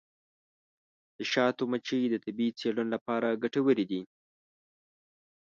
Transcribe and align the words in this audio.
د 1.17 1.19
شاتو 1.31 1.63
مچۍ 1.71 2.01
د 2.09 2.15
طبي 2.23 2.47
څیړنو 2.59 2.91
لپاره 2.95 3.39
ګټورې 3.43 3.85
دي. 3.91 4.01